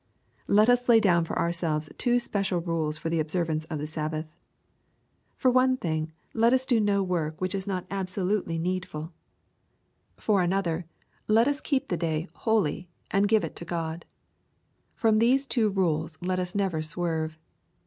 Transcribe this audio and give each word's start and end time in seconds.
Let 0.47 0.67
us 0.67 0.89
lay 0.89 0.99
down 0.99 1.25
for 1.25 1.37
ourselves 1.37 1.87
two 1.99 2.17
special 2.17 2.59
rules 2.59 2.97
for 2.97 3.11
the 3.11 3.19
observance 3.19 3.65
of 3.65 3.77
the 3.77 3.85
Sabbath. 3.85 4.25
For 5.35 5.51
one 5.51 5.77
thing 5.77 6.11
let 6.33 6.53
us 6.53 6.65
do 6.65 6.83
co 6.83 7.03
work 7.03 7.39
which 7.39 7.53
is 7.53 7.67
not 7.67 7.87
abs(^lutely 7.89 8.59
needful 8.59 9.01
LUKE, 9.01 9.11
CHAP. 9.11 9.13
XIH. 9.13 10.25
128 10.25 10.25
For 10.25 10.41
another, 10.41 10.85
let 11.27 11.47
us 11.47 11.61
keep 11.61 11.89
the 11.89 11.97
day" 11.97 12.27
holy," 12.45 12.89
and 13.11 13.27
give 13.27 13.43
it 13.43 13.55
to 13.57 13.63
God. 13.63 14.05
From 14.95 15.19
these 15.19 15.45
two 15.45 15.69
rules 15.69 16.17
let 16.19 16.39
us 16.39 16.55
never 16.55 16.81
swerve. 16.81 17.37